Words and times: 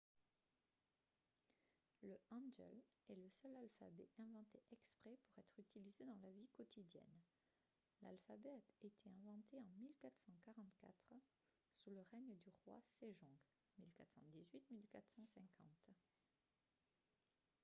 le 2.01 2.17
hangeul 2.31 2.81
est 3.07 3.13
le 3.15 3.29
seul 3.29 3.55
alphabet 3.55 4.09
inventé 4.17 4.59
exprès 4.71 5.15
pour 5.23 5.37
être 5.37 5.59
utilisé 5.59 6.05
dans 6.05 6.15
la 6.23 6.31
vie 6.31 6.49
quotidienne. 6.57 7.21
l'alphabet 8.01 8.49
a 8.81 8.87
été 8.87 8.99
inventé 9.21 9.59
en 9.59 9.67
1444 9.67 10.97
sous 11.75 11.91
le 11.91 12.01
règne 12.11 12.35
du 12.39 12.49
roi 12.65 12.81
sejong 12.99 13.37
1418– 13.77 14.63
1450 14.71 15.39